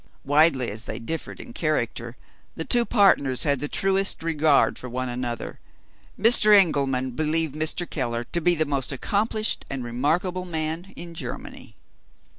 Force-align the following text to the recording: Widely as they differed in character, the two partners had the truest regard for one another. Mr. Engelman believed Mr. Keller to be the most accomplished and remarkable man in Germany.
Widely 0.25 0.71
as 0.71 0.81
they 0.85 0.97
differed 0.97 1.39
in 1.39 1.53
character, 1.53 2.17
the 2.55 2.65
two 2.65 2.85
partners 2.87 3.43
had 3.43 3.59
the 3.59 3.67
truest 3.67 4.23
regard 4.23 4.79
for 4.79 4.89
one 4.89 5.09
another. 5.09 5.59
Mr. 6.19 6.59
Engelman 6.59 7.11
believed 7.11 7.53
Mr. 7.53 7.87
Keller 7.87 8.23
to 8.23 8.41
be 8.41 8.55
the 8.55 8.65
most 8.65 8.91
accomplished 8.91 9.63
and 9.69 9.83
remarkable 9.83 10.43
man 10.45 10.91
in 10.95 11.13
Germany. 11.13 11.75